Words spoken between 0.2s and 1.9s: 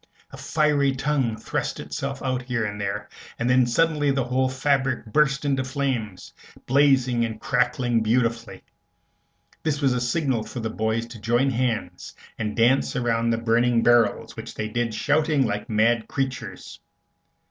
A fiery tongue thrust